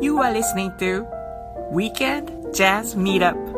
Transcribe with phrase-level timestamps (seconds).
[0.00, 1.04] You are listening to
[1.72, 3.57] Weekend Jazz Meetup.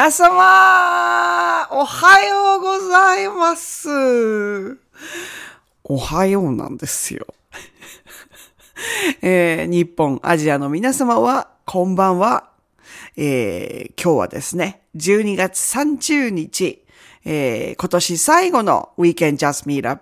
[0.00, 3.86] 皆様、おはようございます。
[5.84, 7.26] おはようなんですよ。
[9.20, 12.48] えー日本、アジアの皆様は、こんばんは。
[13.18, 16.82] えー今日はですね、12月30日、
[17.26, 19.98] えー今年最後の Weekend Jazz Meetup、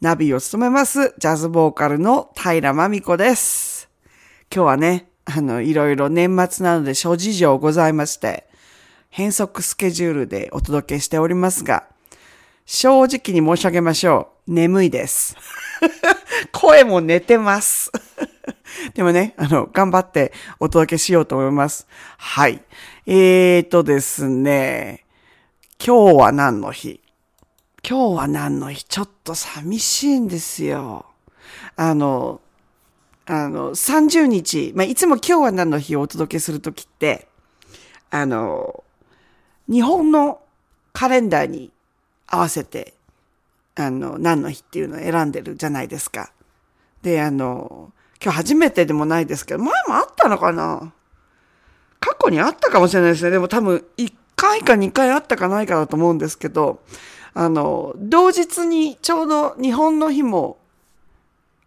[0.00, 3.90] ナビを務めます、ジャズボーカルの平真美子です。
[4.54, 8.51] 今日はね、あの、いろいろ年末なので諸事情ございまして、
[9.14, 11.84] 変則スケジュールでお届けしておりますが、
[12.64, 14.54] 正直に申し上げましょう。
[14.54, 15.36] 眠いです。
[16.50, 17.92] 声も寝てます。
[18.96, 21.86] でもね、あの、頑張ってお届けしようと思います。
[22.16, 22.62] はい。
[23.04, 25.04] えーとですね、
[25.78, 27.02] 今日は何の日？
[27.86, 28.84] 今日は何の日？
[28.84, 31.04] ちょっと寂しいんですよ。
[31.76, 32.40] あの、
[33.26, 37.28] あの、30日、まあ、いつも今日は何の日をお届けするときって、
[38.08, 38.82] あの、
[39.68, 40.40] 日本の
[40.92, 41.70] カレンダーに
[42.26, 42.94] 合わせて、
[43.74, 46.32] あの、何の日っていうのを選んでるじゃないですか。
[47.02, 47.92] で、あの、
[48.22, 50.92] 今日初めてでもないですけど、前もあったのかな
[52.00, 53.30] 過去にあったかもしれないですね。
[53.30, 56.80] でも多分、1回か2回あったかないかだと思うんですけど、
[57.32, 60.58] あの、同日にちょうど日本の日も、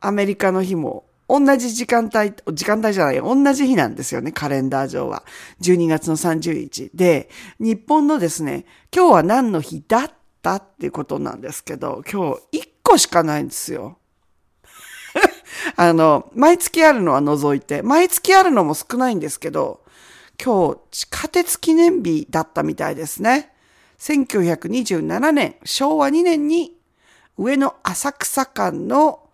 [0.02, 5.24] アメリカの日も、同じ時間帯、時間帯じゃない、同じ日なんですよね、カレンダー上は。
[5.62, 6.92] 12月の30日。
[6.94, 7.30] で、
[7.60, 10.12] 日本のですね、今日は何の日だっ
[10.42, 13.98] たっていうことなんですけど、今日1個しかないんですよ。
[15.76, 19.82] あの、毎月あるのは除いて、毎月あるのも少ないんですけど、
[20.44, 23.52] 今日地下鉄記念日だったみたいですね。
[24.00, 26.78] 1927年、昭和2年に
[27.38, 29.25] 上野浅草間の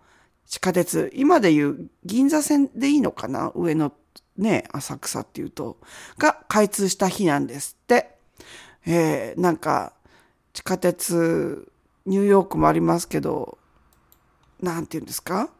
[0.46, 3.52] 地下鉄、今でいう銀座線でいいのかな？
[3.54, 3.92] 上野
[4.36, 5.78] ね、浅草っていうと、
[6.18, 8.16] が開通した日なんですって。
[8.86, 9.92] えー、なんか、
[10.52, 11.70] 地下鉄、
[12.06, 13.58] ニューヨークもありますけど、
[14.60, 15.50] なんて言うんですか？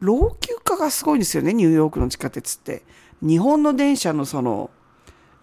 [0.00, 2.82] 老朽化がすごいんですよね、ニューヨークの地下鉄って。
[3.22, 4.70] 日本の電車のその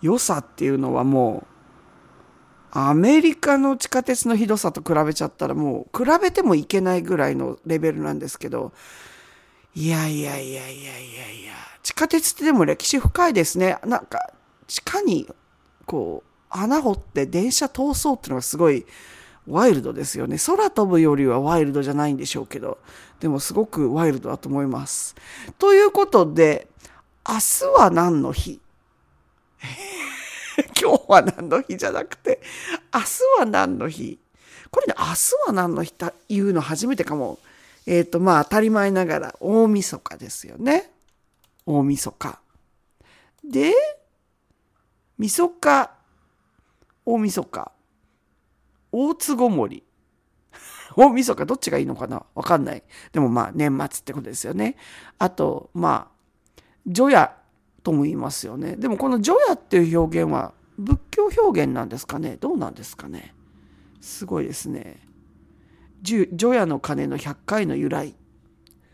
[0.02, 1.51] 良さっていうのはもう、
[2.72, 8.72] アメリカの地下鉄のひどさと比べちゃったらもう、比べてもいけないぐらいのレベルなんですけど、
[9.76, 11.54] いやいやいやいやいやいや、
[11.84, 13.78] 地下鉄ってでも歴史深いですね。
[13.86, 14.32] なんか、
[14.68, 15.28] 地下に、
[15.86, 18.86] こう、穴掘って電車通そうっていうのがすごい、
[19.48, 20.38] ワイルドですよね。
[20.38, 22.78] 空飛ぶよりはワイルドじゃないんでしょうけど、
[23.20, 25.16] でもすごくワイルドだと思います。
[25.58, 26.68] ということで、
[27.28, 28.60] 明日は何の日？
[30.80, 32.42] 今日は何の日じゃなくて、
[32.94, 33.06] 明日
[33.40, 34.20] は何の日？
[34.70, 37.40] これね、明日は何の日と言うの初めてかも。
[37.88, 40.92] えっ、ー、と、まあ当たり前ながら大晦日ですよね。
[41.66, 42.40] 大晦日。
[43.44, 43.74] で、
[45.18, 45.92] 晦日、
[47.06, 47.72] 大晦日、
[48.92, 49.84] 大津ごもり。
[50.96, 52.24] 大晦日どっちがいいのかな？
[52.36, 52.84] わかんない。
[53.12, 54.78] でもまあ年末ってことですよね。
[55.18, 57.32] あと、まあ、除夜
[57.84, 58.76] とも言いますよね。
[58.76, 62.38] でもこの除夜っていう表現は仏教表現なんですかね？
[62.38, 63.34] どうなんですかね？
[64.00, 65.00] すごいですね。
[66.02, 68.16] 除夜の鐘の100回の由来。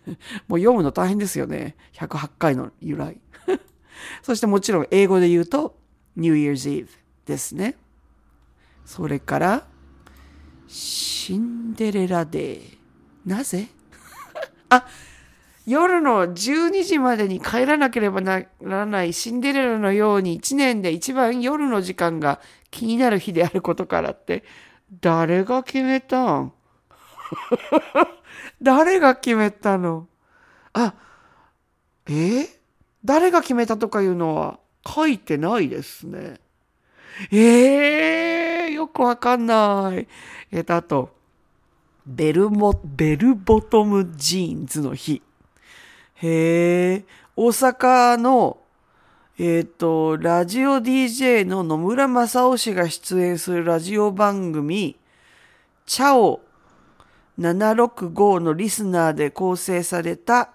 [0.48, 1.76] もう読むの大変ですよね。
[1.94, 3.20] 108回の由来。
[4.22, 5.78] そしてもちろん英語で言うと
[6.16, 6.90] New Year's Eve
[7.26, 7.78] ですね。
[8.86, 9.68] それから
[10.68, 12.78] シンデレラデー。
[13.26, 13.68] なぜ？
[14.70, 14.86] あ、
[15.68, 22.40] 夜の12時までに帰らなければならないシンデレラのように一年で一番夜の時間が
[22.72, 24.46] 気になる日であることからって、
[25.02, 26.54] 誰が決めたん？
[28.64, 30.08] 誰が決めたの？
[30.72, 30.94] あ、
[32.10, 32.48] え、
[33.04, 36.40] 誰が決めたとかいうのは書いてないですね。
[37.30, 40.08] ええー、よくわかんない。
[40.50, 41.14] えっ、と、あと、
[42.06, 45.22] ベルモ、ベルボトムジーンズの日。
[46.20, 47.06] へえ、
[47.36, 48.58] 大阪の、
[49.38, 54.98] えっ、ー、と、ラジオ DJ の野村正夫氏が出演するラジオ番組、
[55.86, 56.42] チャオ
[57.38, 60.50] 765のリスナーで構成された、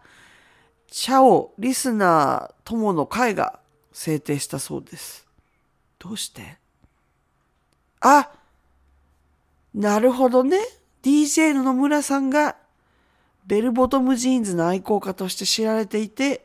[0.88, 3.60] チャオリスナー友の会が
[3.92, 5.28] 制定したそうです。
[6.00, 6.58] どうして？
[8.00, 8.32] あ、
[9.72, 10.58] なるほどね。
[11.04, 12.56] DJ の野村さんが
[13.46, 16.44] ベルボトムジーンズの愛好家として知られていて、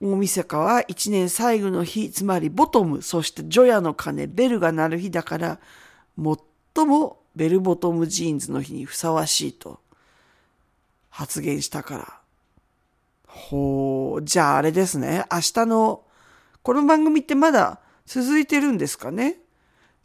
[0.00, 5.60] 大晦日は一年最後の日、つまりボトム、そして除夜の鐘、ベルが鳴る日だから、
[6.74, 9.80] 最もベルボトムジーンズの日にふさわしいと
[11.08, 12.18] 発言したから。
[13.26, 15.24] ほう、じゃああれですね。
[15.30, 16.02] 明日の、
[16.62, 19.38] この番組ってまだ続いてるんですかね？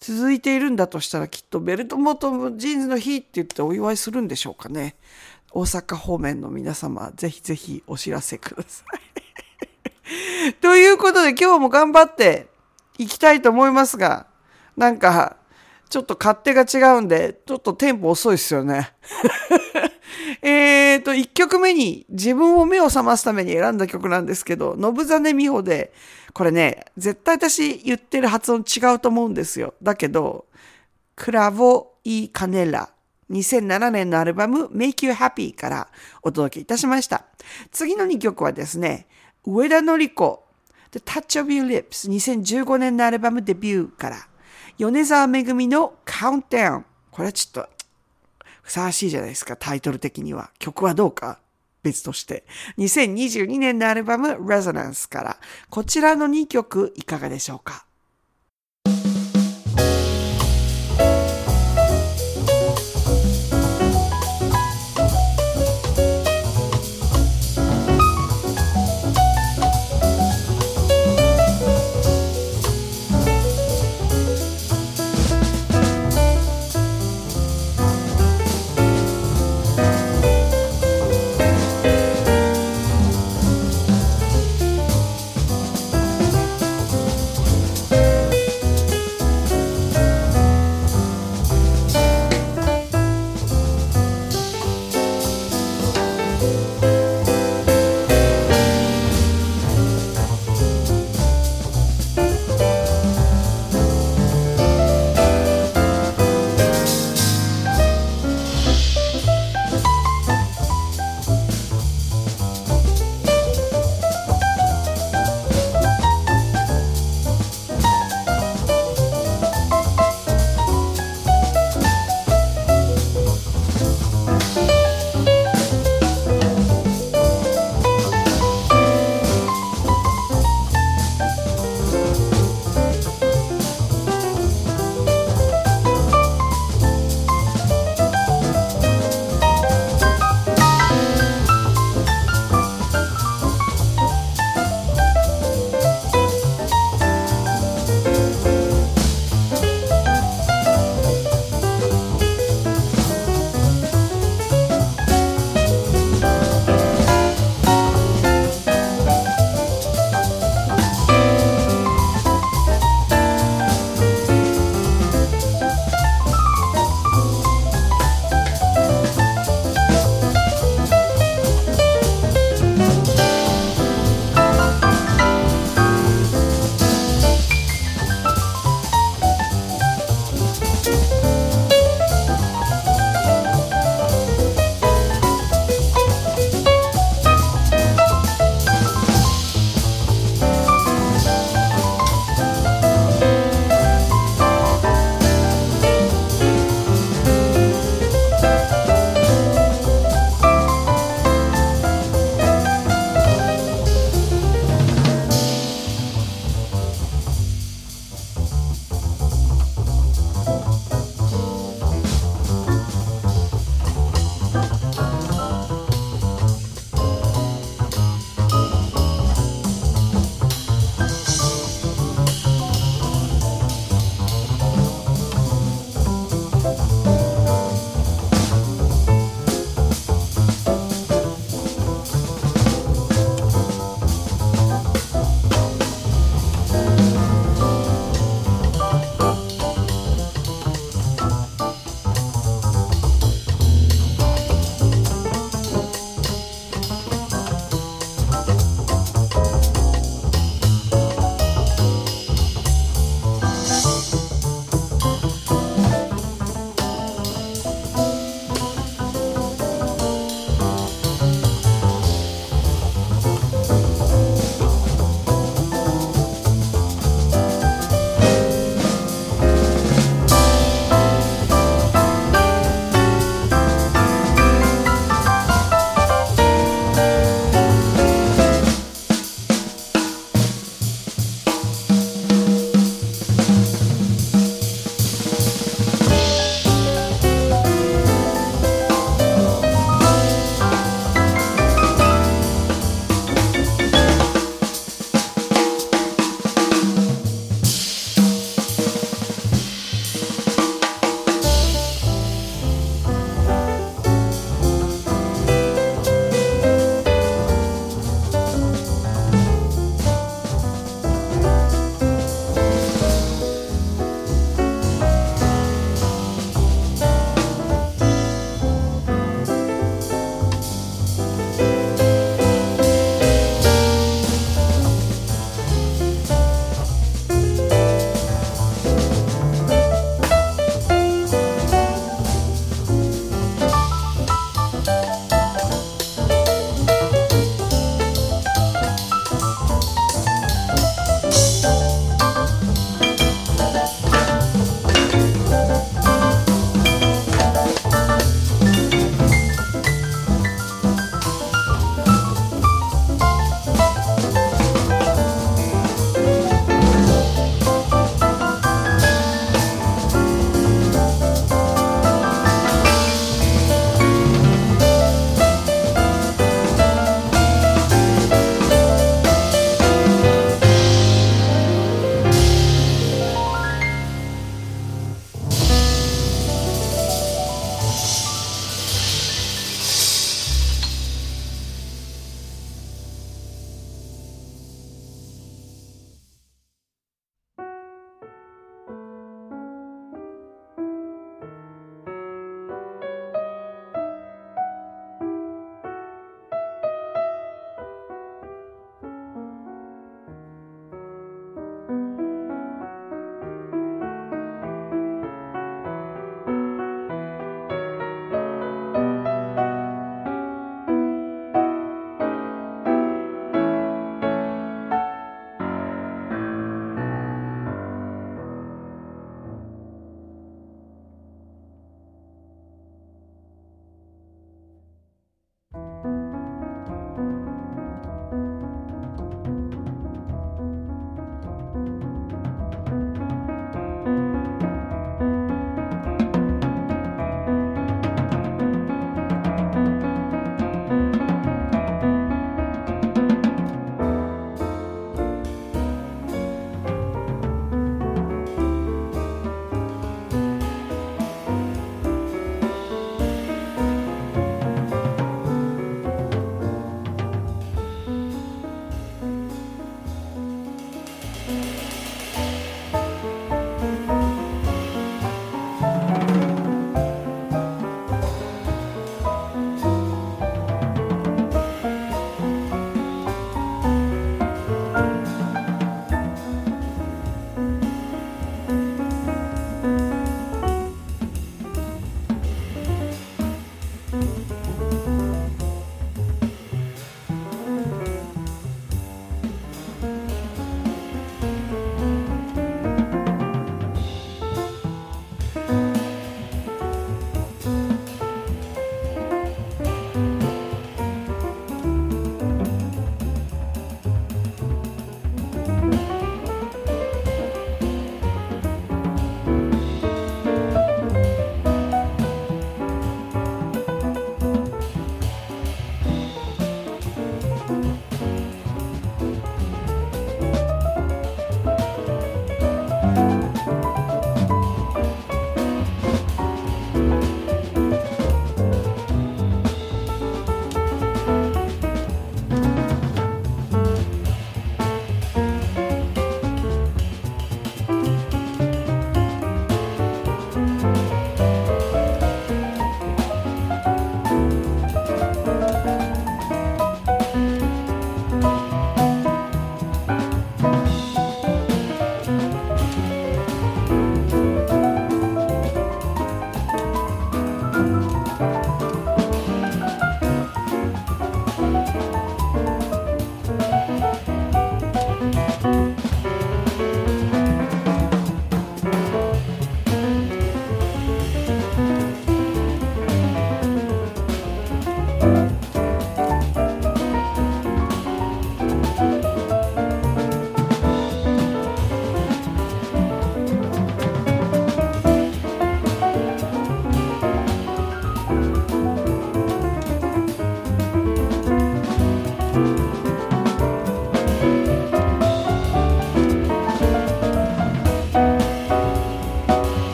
[0.00, 4.96] 続いているんだとしたらきっとベルトボトムジーンズの日って言ってお祝いするんでしょうかね。
[5.52, 8.84] 大阪方面の皆様、ぜひぜひお知らせくださ
[10.48, 10.54] い。
[10.60, 12.48] ということで今日も頑張って
[12.98, 14.26] いきたいと思いますが、
[14.76, 15.36] なんか、
[15.88, 18.92] ちょっと勝手が違うんで、ちょっとテンポ遅いですよね。
[20.42, 25.92] えっと、1曲目に自分を目を覚ますために選んだ曲なんですけど、信真美穂で、
[26.32, 29.74] これね、絶対私言ってる発音違うと思うんですよ。
[29.82, 30.46] だけど、
[31.16, 32.90] クラボ・イ・カネラ。
[33.30, 35.88] 2007年のアルバム Make You Happy から
[36.22, 37.24] お届けいたしました。
[37.72, 39.06] 次の2曲はですね、
[39.46, 40.44] 上田のり子
[40.92, 44.28] The Touch of Your Lips 2015年のアルバムデビューから
[44.78, 47.73] 米沢めぐみの Countdown これはちょっと
[48.64, 50.50] ふさわしいじゃないですか、タイトル的には。
[50.58, 51.38] 曲はどうか
[51.82, 52.44] 別として。
[52.78, 55.36] 2022年のアルバム Resonance から、
[55.68, 57.86] こちらの2曲いかがでしょうか？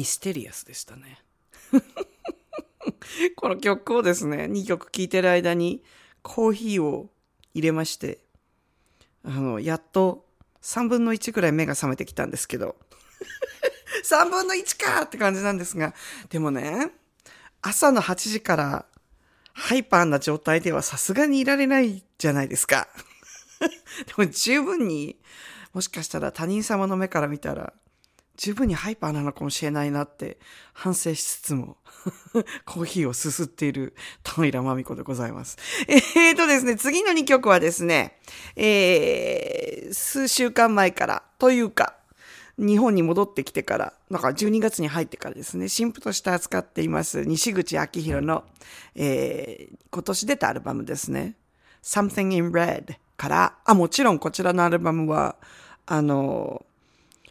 [0.00, 1.18] ミステリアスでしたね。
[3.36, 5.84] この曲をですね、2曲聴いてる間に
[6.22, 7.10] コーヒーを
[7.52, 8.24] 入れまして、
[9.22, 10.26] あの、やっと
[10.62, 12.76] 3分の1くらい目が覚めてきたんですけど、
[14.02, 15.94] 3分の1かって感じなんですが、
[16.30, 16.92] でもね、
[17.60, 18.86] 朝の8時から
[19.52, 22.88] ハイパーな状態ではさすがにいられないじゃないですか。
[23.60, 25.20] でも十分に、
[25.74, 27.74] もしかしたら他人様の目から見たら、
[28.40, 30.38] 十分にハイパーなのかもしれないなって
[30.72, 31.76] 反省しつつも
[32.64, 35.58] コーヒーをすすっている田平真美子でございます。
[35.86, 38.18] えーとですね、次の2曲はですね、
[38.56, 41.96] えー、数週間前からというか、
[42.56, 48.44] 日本に戻ってきてから、なんか12月に入ってからですね、新婦として扱っています西口明宏の、
[48.94, 51.34] えー、今年出たアルバムですね。
[51.82, 55.36] Something in Red から、あ、もちろんこちらのアルバムは、
[55.84, 56.64] あの、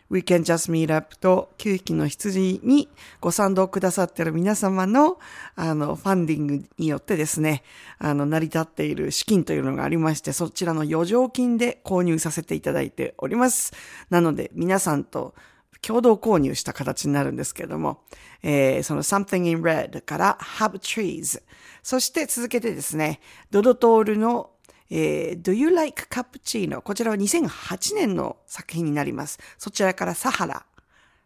[0.10, 2.89] We Can Just Meet Up と9匹の羊に
[3.22, 5.19] ご賛同くださっている皆様の、
[5.56, 7.63] あの、ファンディングによってですね、
[8.00, 13.74] あの、成り立っている資金というのがありまして、そちらの余剰金で購入させていただいております。
[14.10, 15.36] なので、皆さんと
[15.82, 18.04] 共同購入した形になるんですけれども、
[18.43, 21.41] えー、その Something in Red から Have Trees、
[21.84, 23.19] そして続けてですね、
[23.52, 24.52] ドドトールの
[24.89, 26.82] えー、Do You Like Cappuccino?
[26.82, 29.39] こちらは2008年の作品になります。
[29.58, 30.65] そちらからサハラ、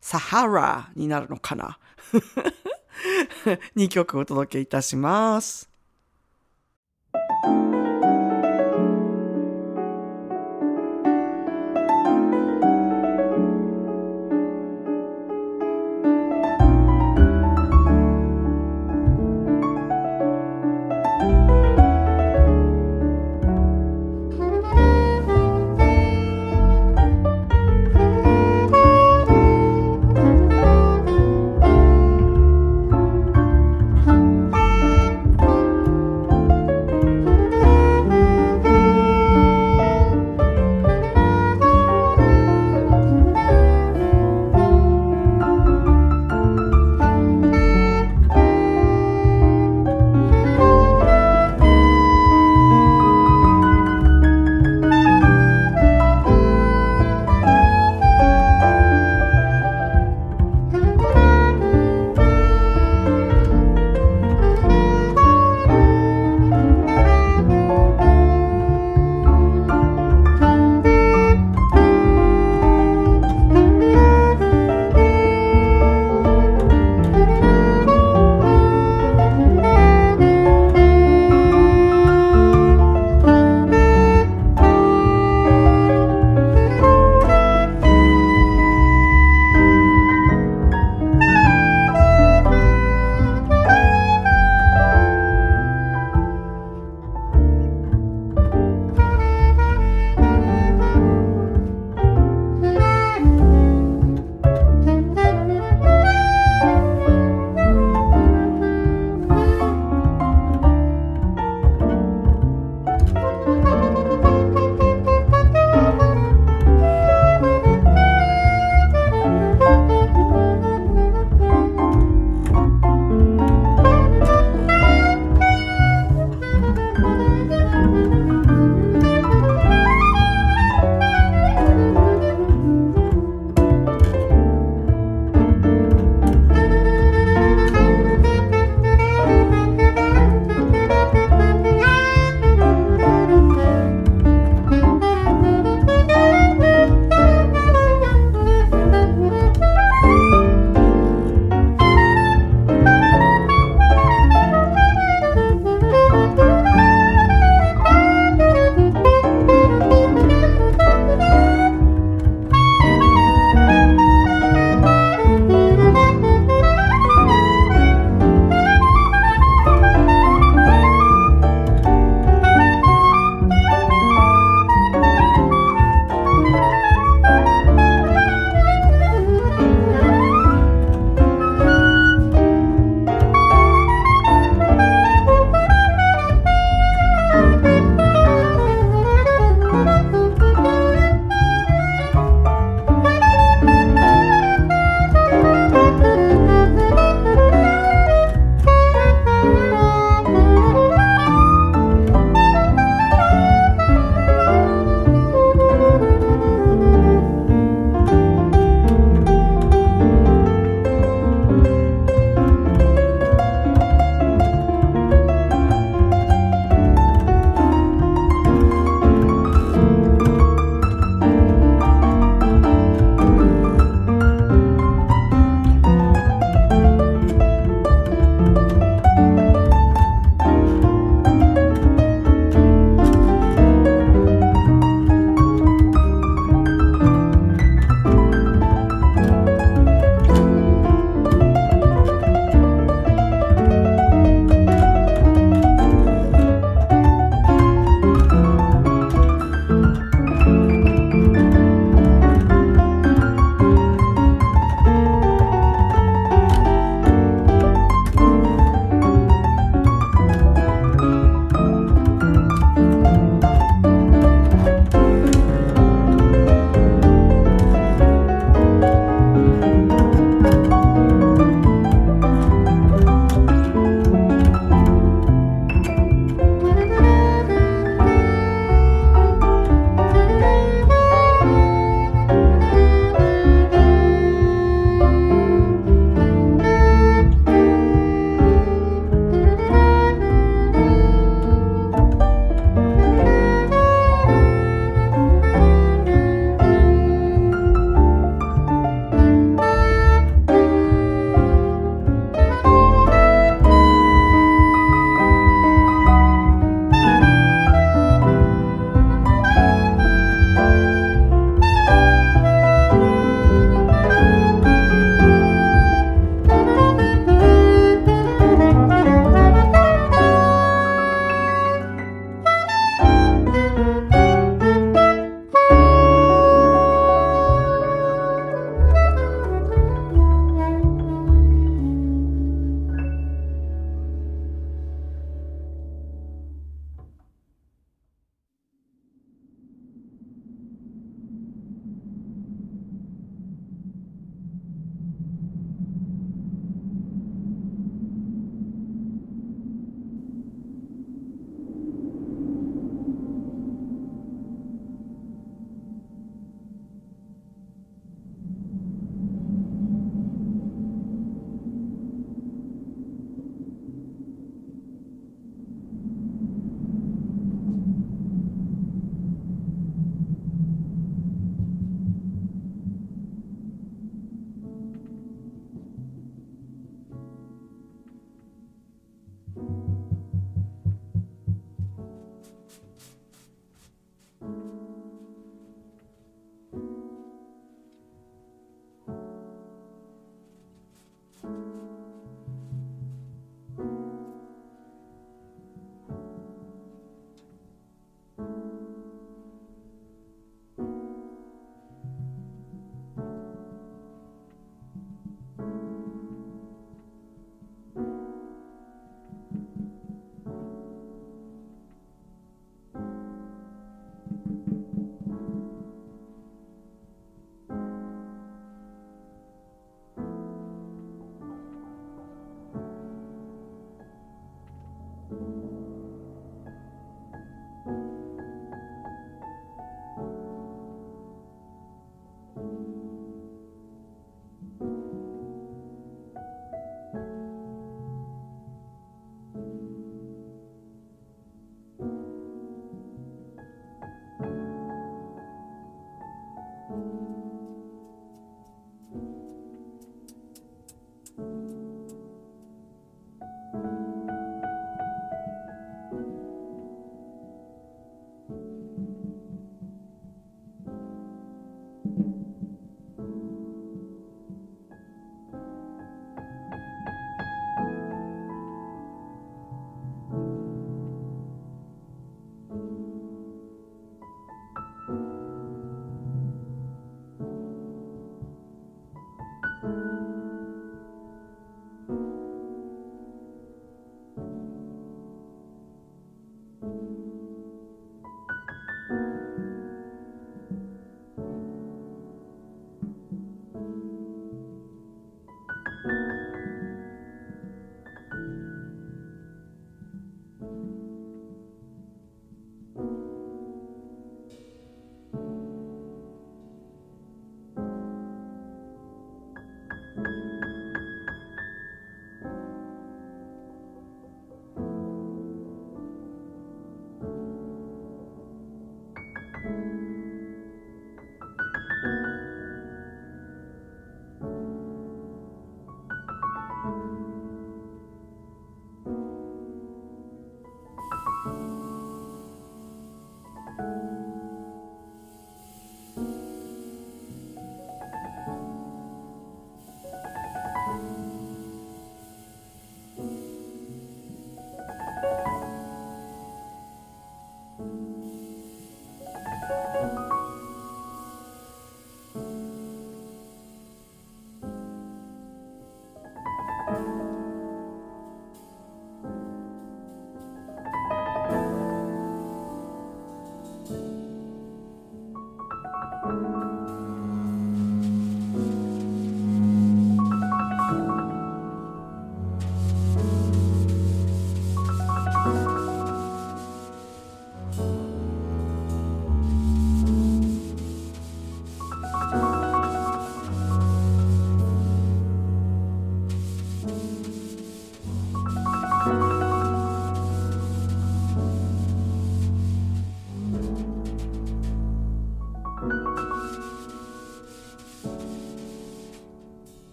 [0.00, 1.78] サハラになるのかな？
[3.76, 5.68] 2曲お届けいたします。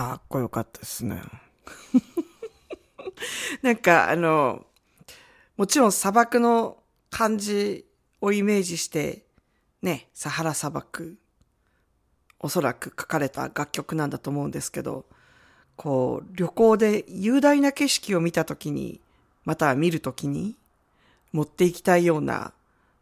[0.00, 1.20] かっこよかったですね。
[3.60, 4.64] なんかあの、
[5.58, 6.78] もちろん砂漠の
[7.10, 7.84] 感じ
[8.22, 9.26] をイメージして、
[9.82, 11.18] ね、サハラ砂漠、
[12.38, 15.04] おそらく書かれた楽曲なんだと思うんですけど、
[15.76, 19.02] こう、旅行で雄大な景色を見たときに、
[19.44, 20.56] また見るときに、
[21.32, 22.54] 持っていきたいような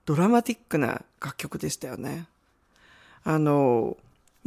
[0.04, 2.26] ドラマティックな楽曲でしたよね。
[3.22, 3.96] あの、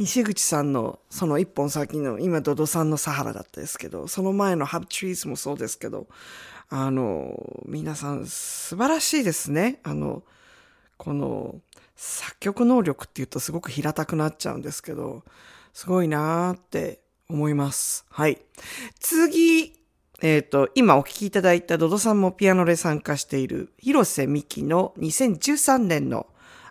[0.06, 6.08] 西口さんのその一本先の今ドドさんのサハラだったですけど、その前のハブトリーズもそうですけど、
[6.68, 9.80] あの、皆さん素晴らしいですね。
[9.84, 10.24] あの、
[10.96, 11.60] この
[11.94, 15.22] 作曲能力って言うとすごく平たくなっちゃうんですけど、
[15.72, 18.04] すごいなーって思います。
[18.10, 18.38] はい。
[18.98, 19.72] 次、
[20.20, 26.26] えっ、と、今お聴きいただいたドドさんもピアノで参加している広瀬美希の2013年の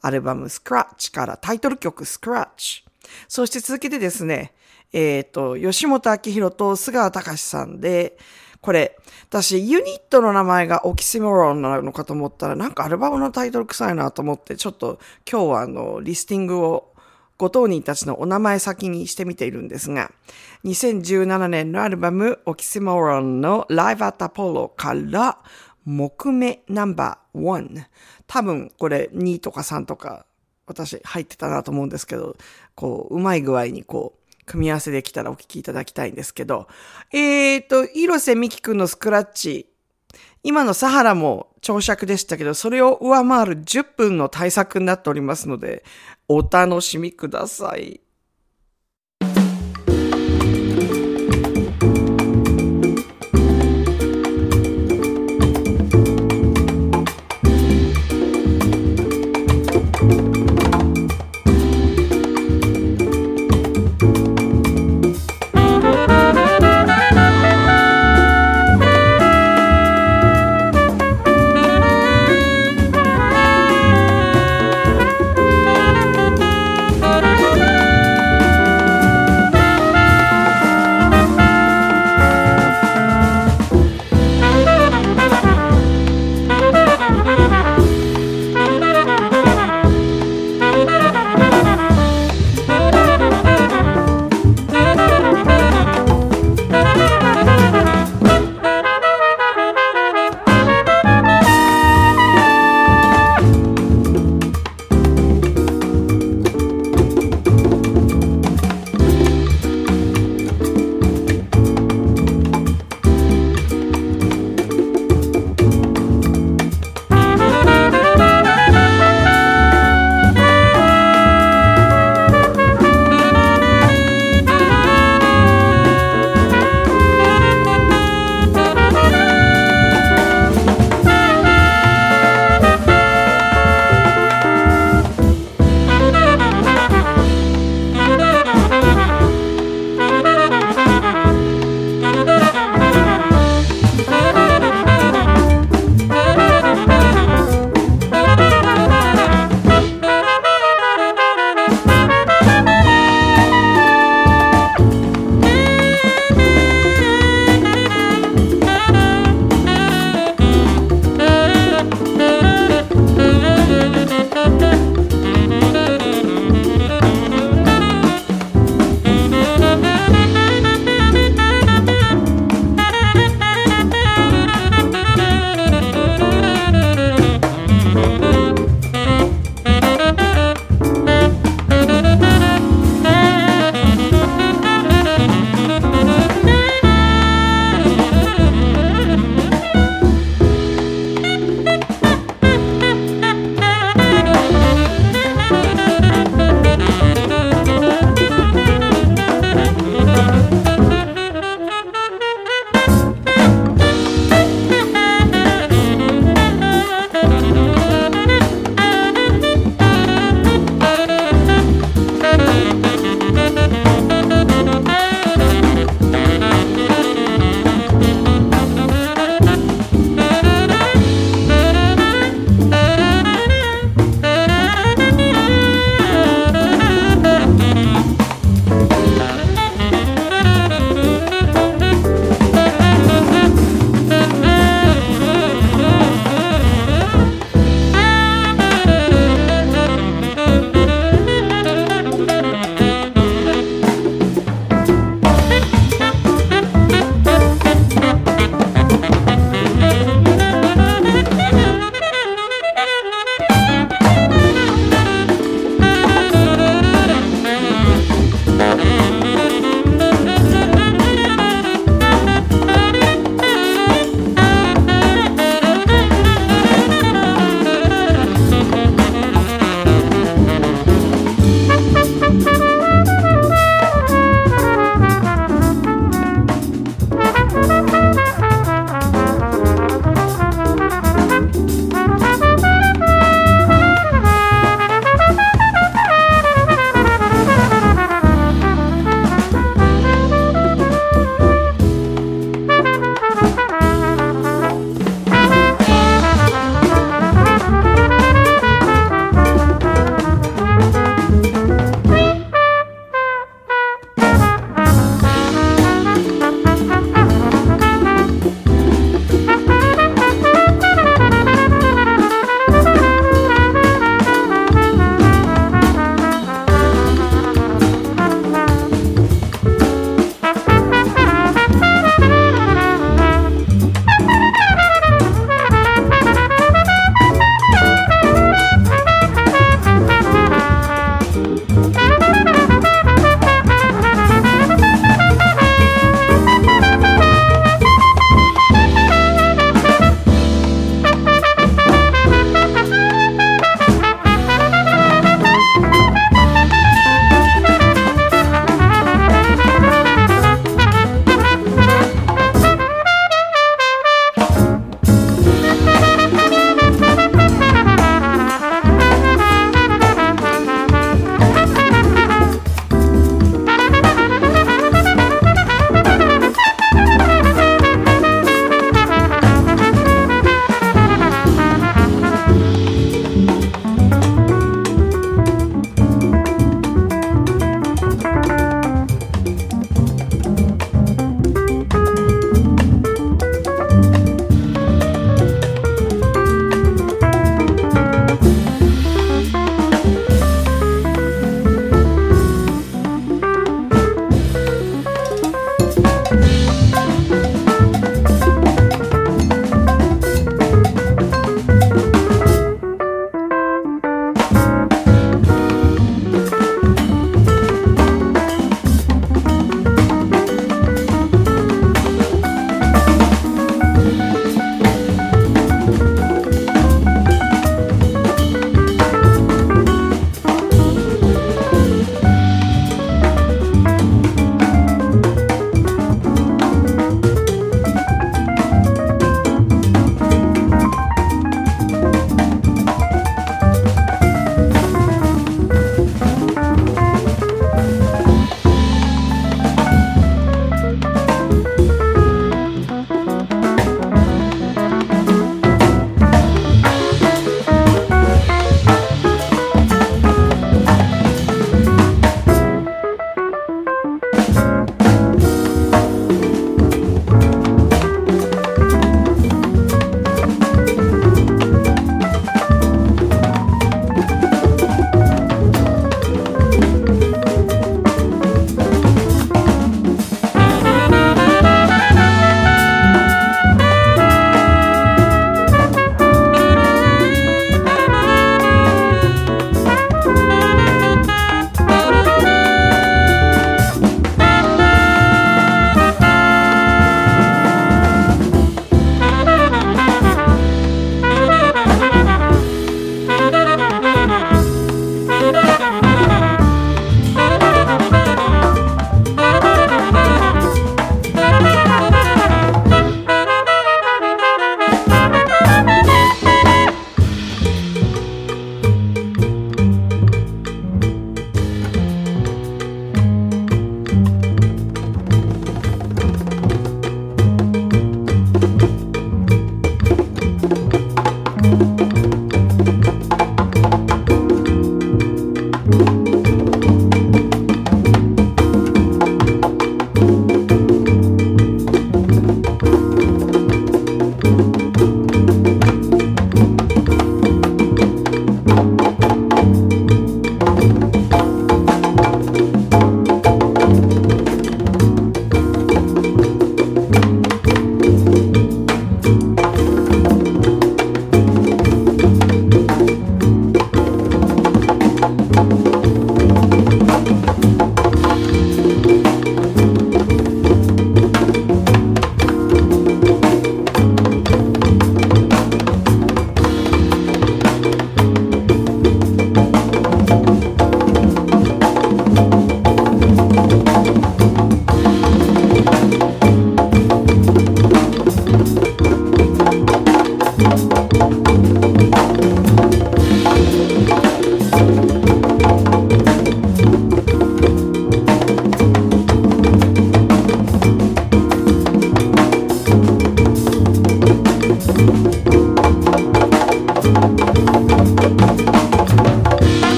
[0.00, 2.85] アルバムスクラッチからタイトル曲スクラッチ。
[3.28, 4.52] そして続けてですね、
[4.92, 8.16] えっ、と、吉本明宏と菅川隆さんで、
[8.60, 8.96] これ、
[9.28, 14.98] 私、ユニットの名前がオキシモロンなのかと思ったら、なんかアルバムのタイトル臭いなと思って、ちょっと
[15.30, 16.92] 今日はあの、リスティングを
[17.38, 20.10] ご当人たちのお名前先にしてみているんですが、
[20.64, 25.38] 2017年のアルバムオキシモロンの Live at Apollo から
[25.84, 27.84] 木目ナンバー1。
[28.26, 30.26] 多分これ2とか3とか
[30.66, 32.36] 私入ってたなと思うんですけど、
[32.74, 36.68] こう、うまい具合にこう、組み合わせできたらお聞きいただきたいんですけど、
[37.12, 39.68] えーと、広瀬美希くんのスクラッチ、
[40.42, 45.84] 今のサハラも朝尺でしたけど、それを上回る10分の対策になっておりますので、
[46.28, 48.00] お楽しみください。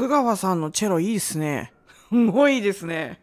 [0.00, 1.74] 須川さんのチェロいいですね。
[2.08, 3.20] すごいですね。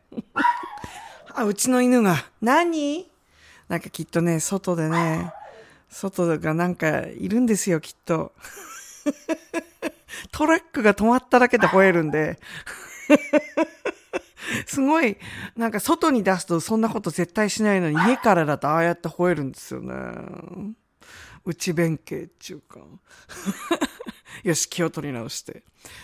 [1.34, 3.10] あ、うちの犬が、何？
[3.68, 5.34] なんかきっとね、外でね、
[5.90, 8.32] 外がなんかいるんですよ、きっと。
[10.32, 12.40] トラックが止まっただけで吠えるんで。
[14.68, 15.18] すごい、
[15.56, 19.96] なんか外に出すとそんなこと絶対しないのに、家からだとああやって吠えるんですよね。
[21.44, 22.82] 内弁慶っていうか。
[24.44, 25.64] よし、気を取り直して。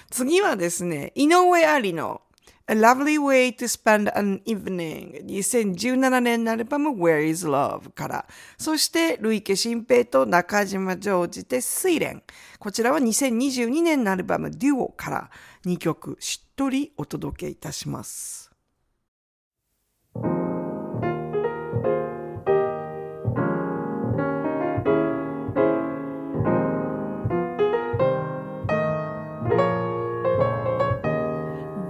[0.10, 2.22] 次はですね、井上ありの
[2.66, 8.26] A Lovely Way to Spend an Evening 2017年のアルバム Where is Love から、
[8.58, 12.24] そして、ルイケ新平と中島ジョージで睡蓮。
[12.60, 15.30] こちらは2022年のアルバム Duo から
[15.66, 18.43] 2曲しっとりお届けいたします。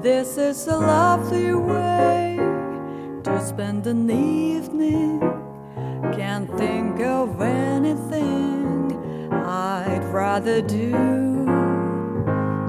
[0.04, 2.36] This is a lovely way
[3.24, 5.22] to spend an evening.
[6.14, 8.99] Can't think of anything
[9.32, 10.91] I'd rather do.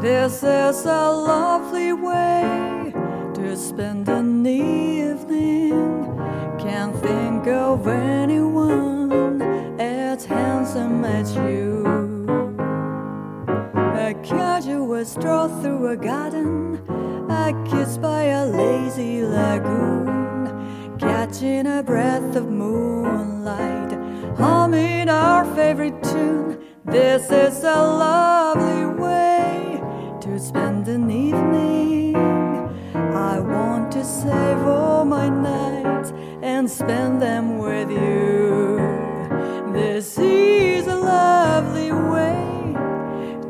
[0.00, 2.92] This is a lovely way
[3.34, 6.16] to spend an evening.
[6.60, 9.42] Can't think of anyone
[9.80, 11.82] as handsome as you.
[15.04, 16.80] A stroll through a garden,
[17.30, 23.92] a kiss by a lazy lagoon, catching a breath of moonlight,
[24.38, 26.58] humming our favorite tune.
[26.86, 29.82] This is a lovely way
[30.22, 32.16] to spend an evening.
[32.94, 38.78] I want to save all my nights and spend them with you.
[39.70, 42.74] This is a lovely way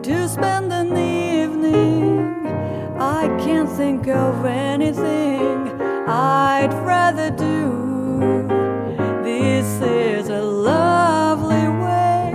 [0.02, 1.13] to spend an evening.
[3.84, 5.68] Think of anything
[6.08, 8.46] I'd rather do.
[9.22, 12.32] This is a lovely way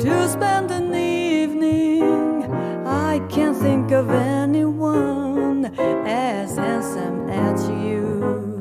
[0.00, 2.52] to spend an evening.
[2.84, 5.66] I can't think of anyone
[6.06, 8.60] as handsome as you.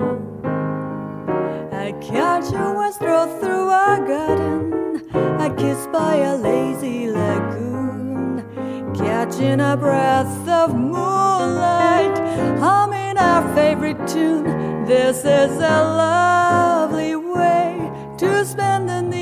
[1.71, 5.01] I catch you a stroll through a garden,
[5.41, 7.62] I kiss by a lazy lagoon,
[9.03, 12.17] catching a breath of moonlight,
[12.59, 14.45] humming our favorite tune.
[14.85, 19.13] This is a lovely way to spend an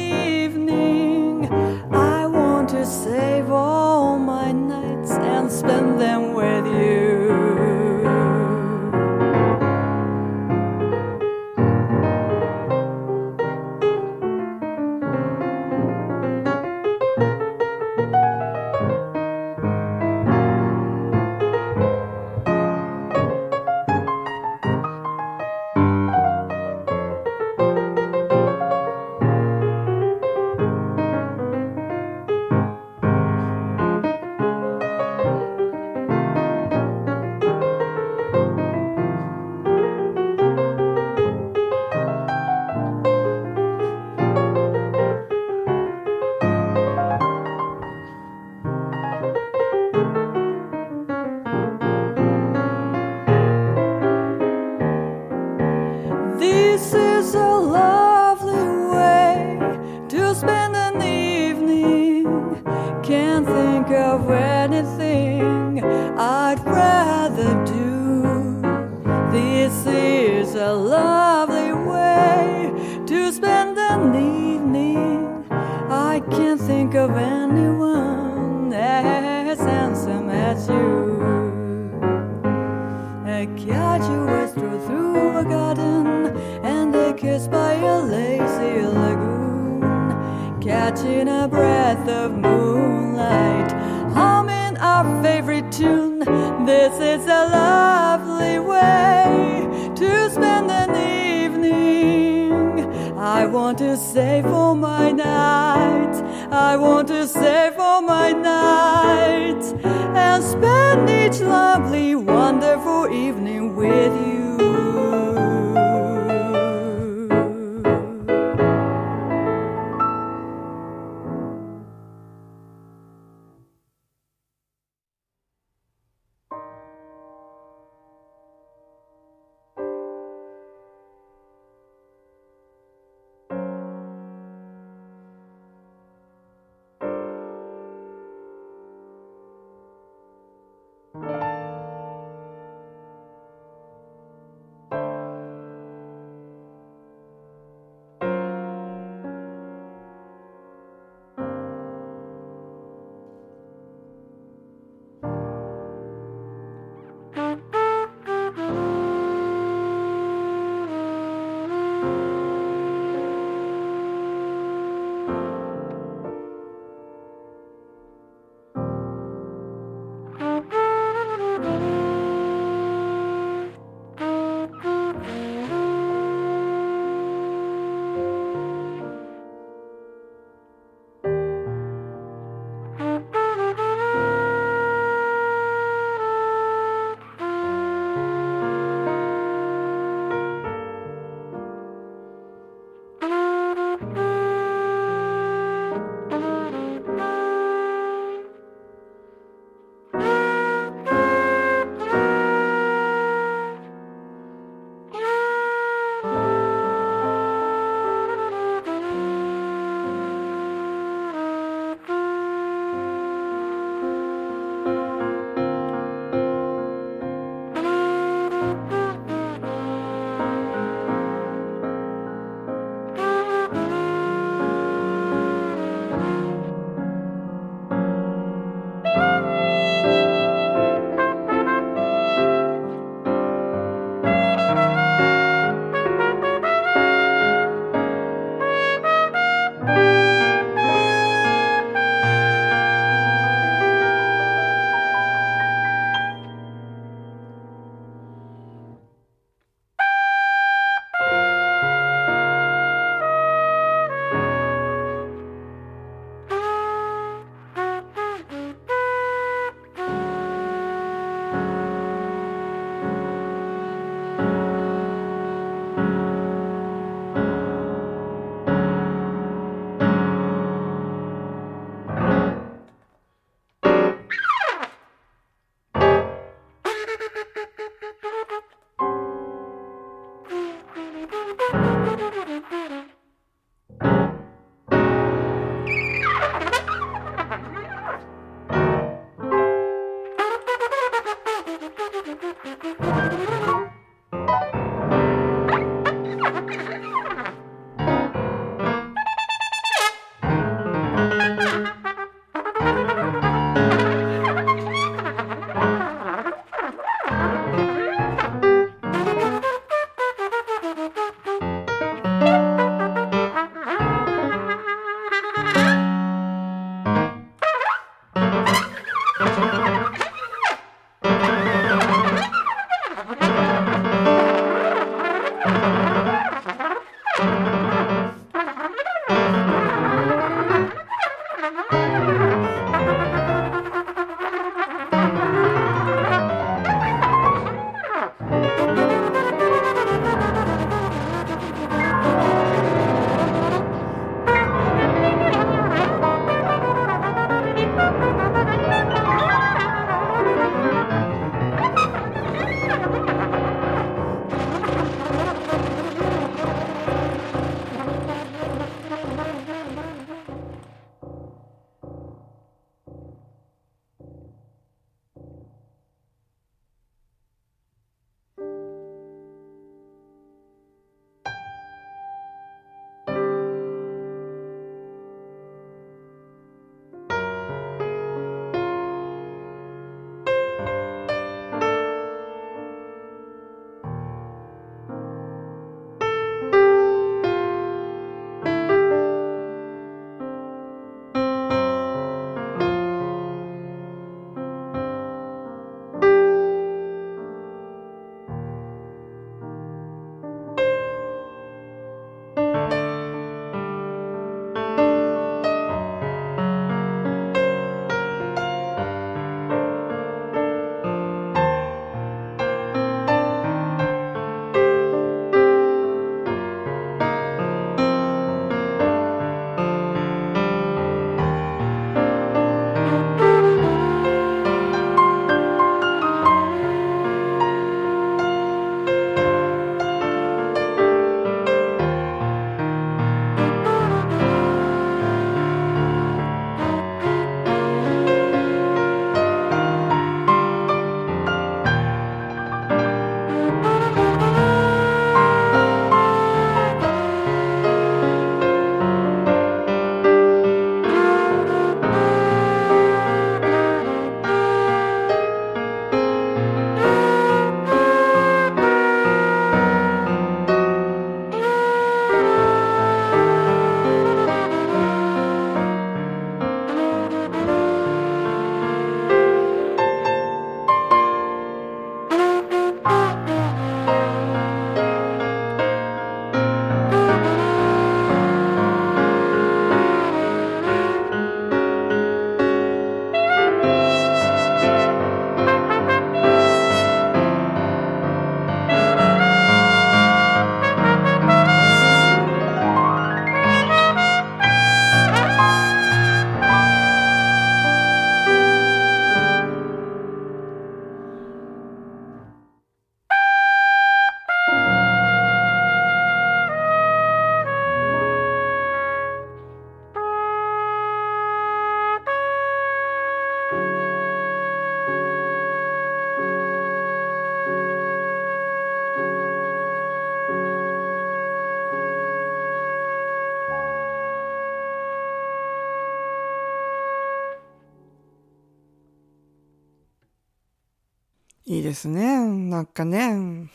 [531.72, 532.38] いいですね。
[532.70, 533.70] なんかね。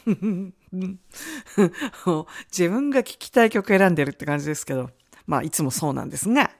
[2.52, 3.94] 自分が聴きたい曲選ん。
[3.94, 4.90] でるって感じですけど。
[5.26, 6.10] まあ、いつもそうなん。
[6.10, 6.50] ですが。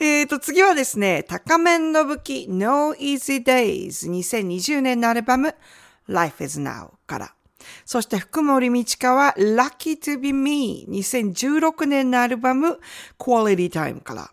[0.00, 5.54] えっと、次はですね、高面の武器 No Easy Days 2020年のアルバム
[6.08, 7.34] Life is Now から。
[7.84, 12.80] そして福森道川 Lucky to be me 2016年のアルバム
[13.18, 14.30] Quality Time から。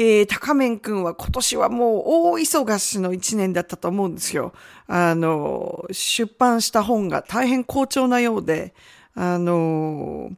[0.00, 4.52] えー、高面くんは今年はもう大忙しの一年だったと思うんですよ。
[4.86, 8.74] あの、出版した本が大変好調なようで、
[9.16, 10.30] あの、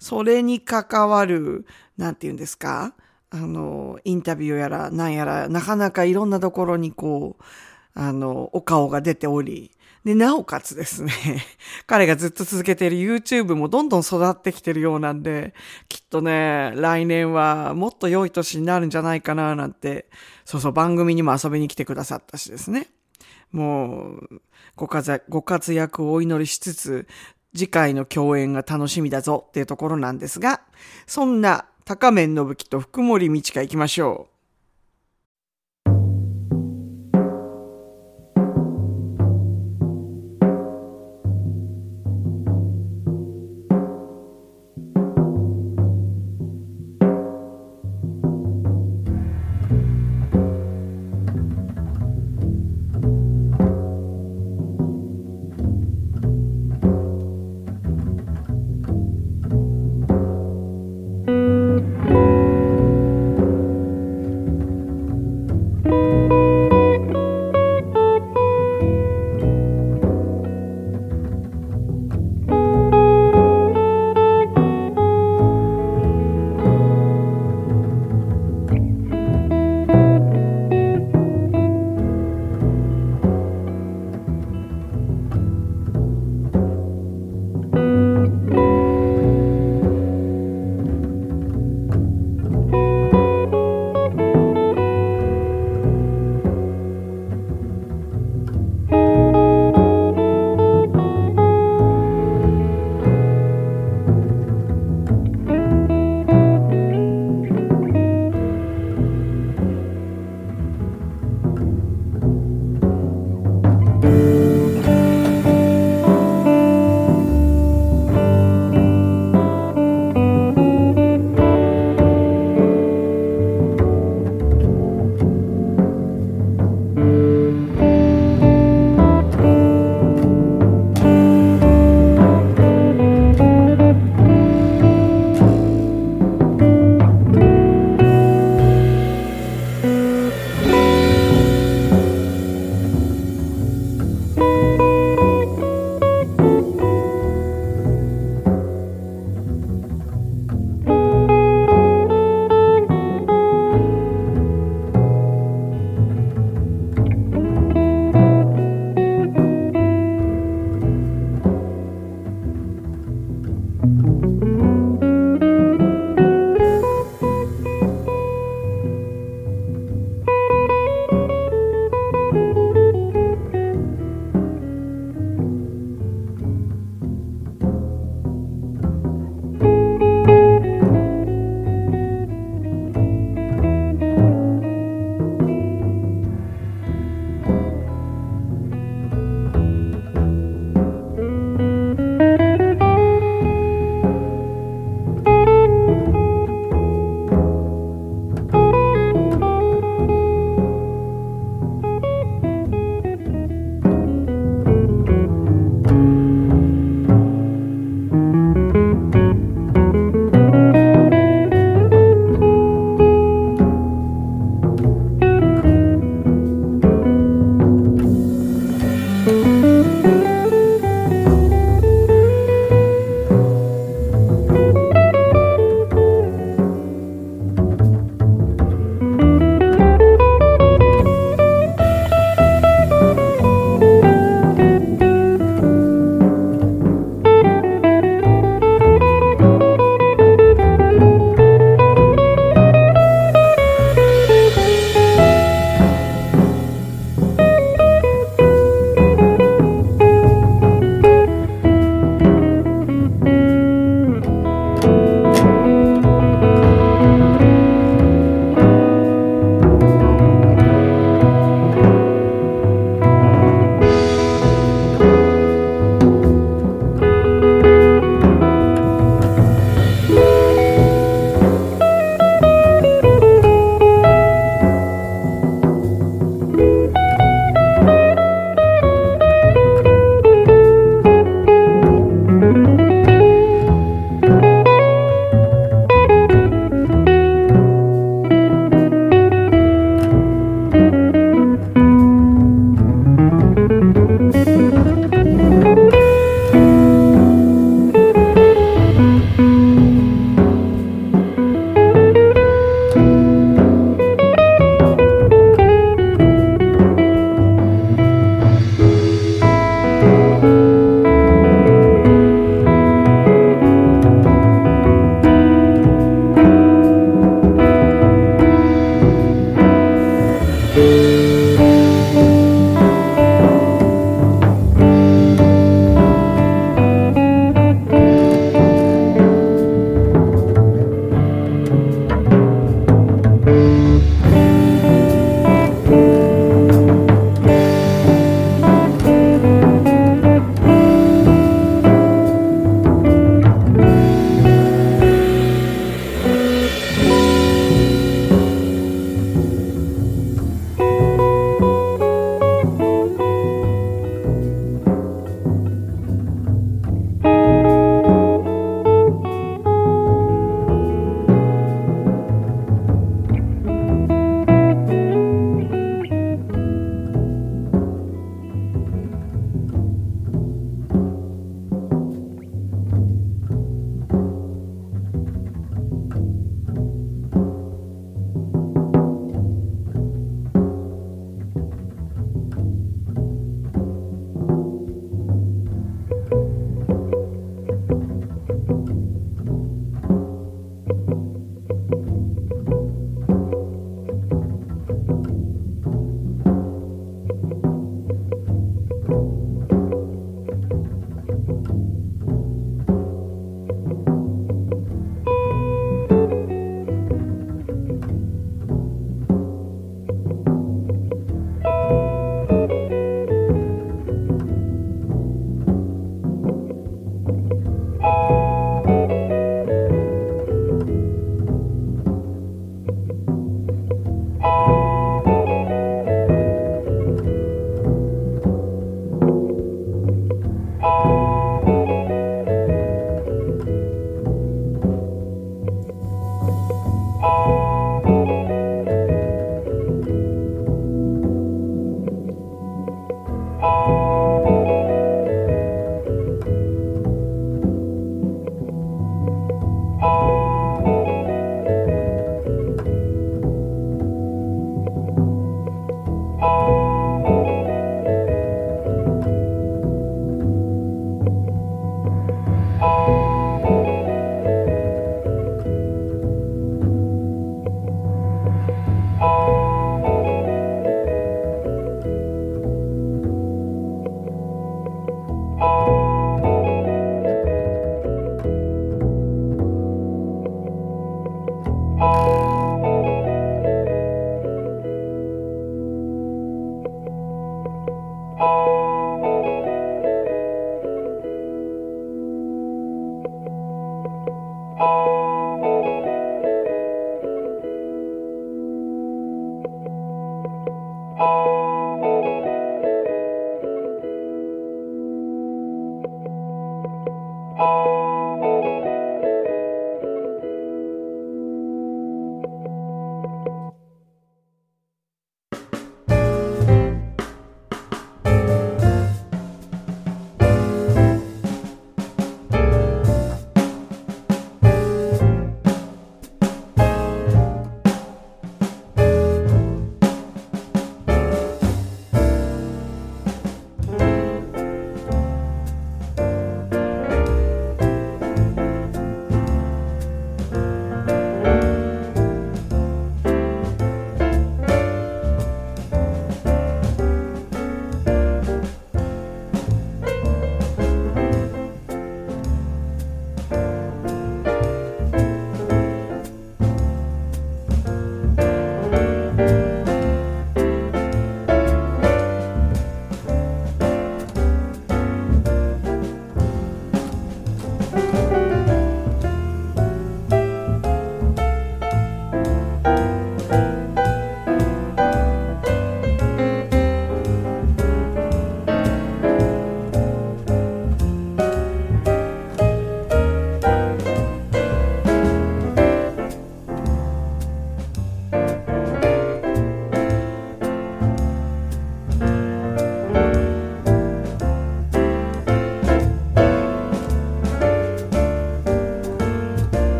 [0.00, 1.64] それに関わる、
[1.96, 2.92] なんて言うんですか
[3.30, 7.42] あの、インタビューやら、なんやら、なかなかいろんなところにこう、
[7.94, 9.70] あの、お顔が出ており、
[10.04, 11.12] で、なおかつですね、
[11.86, 15.54] 彼がずっと続けている YouTube もどんどん育ってきてるようなんで、
[15.88, 20.10] きっとね、来年はもっと良い年になるんじゃないかななんて、
[20.44, 22.88] そうそう番組にも遊びに来てくださったしですね。
[23.50, 24.42] もう、
[24.76, 27.06] ご活躍ご活躍をお祈りしつつ、
[27.56, 30.60] 次回の共演が楽しみだぞっていうところなんですが、
[31.06, 34.33] そんな高面信樹と福森道香行きましょう。「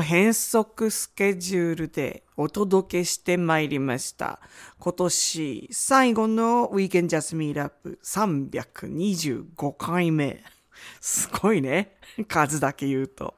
[0.00, 4.40] と、変則スケジュールでお届けしてまいりました。
[4.78, 10.42] 今年最後の Weekend Just Meet Up 325回目。
[11.00, 11.96] すごいね。
[12.26, 13.34] 数だけ言うと。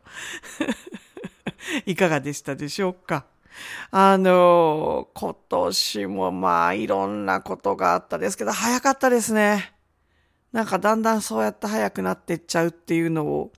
[1.84, 3.26] いかがでしたでしょうか？
[3.90, 9.74] あの、今年もまあいろんなことがあったですけど、早かったですね。
[10.52, 13.52] なんかだんだんそうやって早くなってっちゃうっていうのを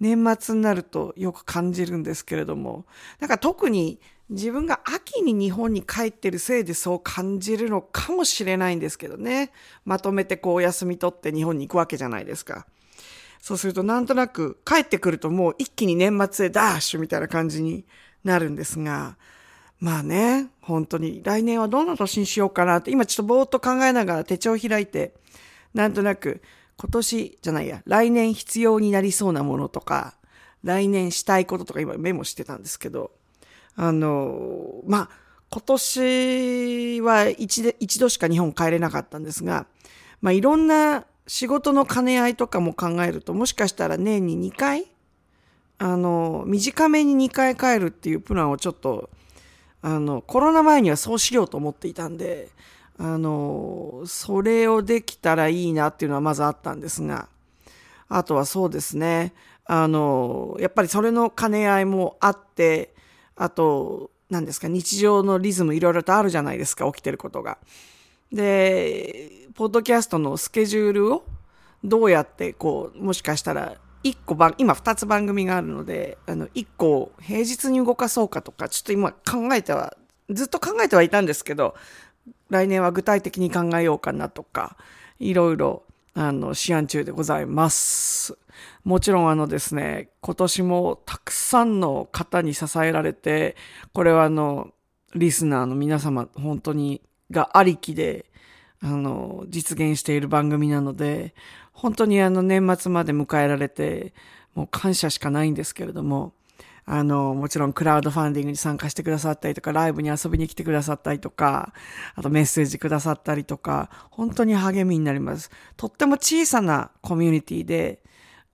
[0.00, 2.86] 年末になるとよく感じるんですけれども、
[3.20, 4.00] なんか特に
[4.30, 9.52] 自分が秋に日本に帰ってるせいでそう感じるのかもしれないんですけどね。
[9.84, 12.66] まとめてこうお休み取って日本に行くわけじゃないですか。
[13.40, 17.84] そうするとなんとなく帰ってくるともう一気に年末へダッシュみたいな感じに
[18.22, 19.16] なるんですが、
[19.80, 25.14] まあね、本当に来年はどんな年にしようかなって今ちょっとぼーっと考えながら手帳を開いて、
[25.72, 26.42] なんとなく
[26.80, 30.14] 今年じゃないや、来年必要になりそうなものとか、
[30.64, 33.10] 来年したいこととか今メモしてたんですけど、
[33.76, 35.08] あの、まあ、
[35.50, 39.66] 今年は一一度しか日本帰れなかったんですが、
[40.22, 44.86] まあ、いろんな仕事の兼ね合いとかも考えると、もしかしたら年に2回、
[45.76, 49.10] あの、短めに2回帰るっていうプランをちょっと、
[49.82, 52.48] あの、コロナ前にはそうしようと思っていたんで、
[53.02, 57.30] あの、それをできたらいいなっていうのはまずあったんですが、
[58.10, 59.32] あとはそうですね、
[59.64, 62.94] あの、やっぱりそれの兼ね合いもあって、
[63.36, 67.56] あと、何ですか、日常のリズムいろいろとあるじゃないですか、起きてることが。
[68.30, 71.24] で、ポッドキャストのスケジュールを
[71.82, 79.96] どうやってこう、もしかしたら一個番、今二つ番組があるので、あの、一個平日に動かそうかとか、ちょっと今考えては、
[80.28, 81.74] ずっと考えてはいたんですけど、
[82.48, 84.76] 来年は具体的に考えようかなとか、
[85.18, 85.84] いろいろ、
[86.14, 88.36] あの、試案中でございます。
[88.84, 93.56] もちろんあのですね、今年もたくさんの方に支えられて、
[93.92, 94.72] これはあの、
[95.14, 98.26] リスナーの皆様、本当に、がありきで、
[98.82, 101.34] あの、実現している番組なので、
[101.72, 104.14] 本当にあの、年末まで迎えられて、
[104.54, 106.32] もう感謝しかないんですけれども、
[106.92, 111.72] あの、もちろんクラウドファンディングに参加してくださったりとか、ライブに遊びに来てくださったりとか、
[112.16, 115.52] あとメッセージくださったりとか、本当に励みになります。
[115.76, 118.02] とっても小さなコミュニティで、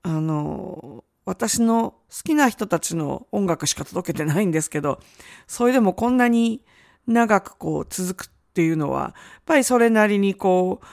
[0.03, 5.01] あの、私の好きな人たちの音楽しか届けてないんですけど、
[5.47, 6.63] それでもこんなに
[7.07, 9.13] 長くこう続くっていうのは、やっ
[9.47, 10.87] ぱりそれなりにこう、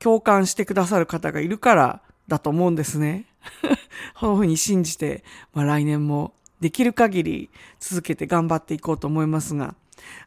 [0.00, 3.26] 共感してくださる方がいるからだと思うんですね。
[4.18, 5.22] このふうに信じて、
[5.54, 9.74] まあ来年もできる限り続けて頑張っていこうと思いますが、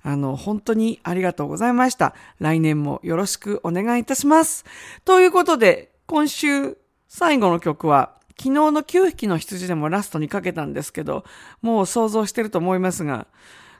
[0.03, 2.13] あの、本当にありがとうございました。
[2.39, 4.65] 来年もよろしくお願いいたします。
[5.05, 11.23] ということで、今週最後の曲は、昨日の9匹の羊でもラストにかけたんですけど、
[11.61, 13.27] もう想像してると思いますが、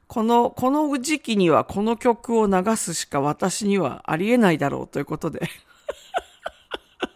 [0.07, 5.49] この、この時期にはこの曲を流すしか私にはありえないだろうということで。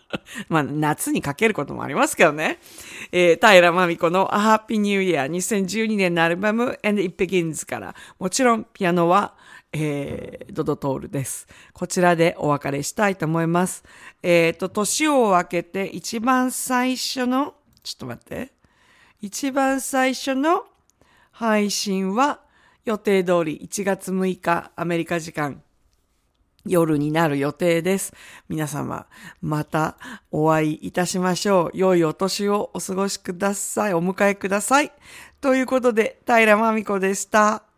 [0.49, 2.59] まあ、夏にかけることもありますけどね。
[3.11, 9.35] えー、平真美子の A Happy New Year 2012年のアルバム And It Begins から、もちろんピアノは、
[9.71, 11.47] えー、ドドトールです。
[11.73, 13.83] こちらでお別れしたいと思います。
[14.23, 18.51] えっ、と、年を明けて一番最初の、ちょっと待って。
[19.21, 20.65] 一番最初の
[21.31, 22.39] 配信は
[22.85, 25.61] 予定通り1月6日アメリカ時間
[26.65, 28.13] 夜になる予定です。
[28.47, 29.07] 皆様、
[29.41, 29.97] また
[30.31, 31.77] お会いいたしましょう。
[31.77, 33.93] 良いお年をお過ごしください。
[33.93, 34.91] お迎えください。
[35.41, 37.68] ということで、平真美子でした。